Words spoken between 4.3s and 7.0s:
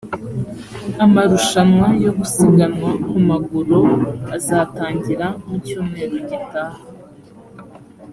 azatangira mu cyumweru gitaha